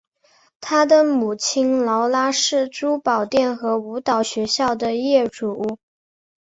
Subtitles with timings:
[0.61, 5.77] 她的母亲劳拉是珠宝店和舞蹈学校的业主。